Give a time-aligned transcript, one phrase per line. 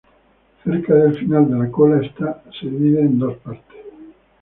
[0.63, 3.77] Cerca del final de la cola, esta se divide en dos partes.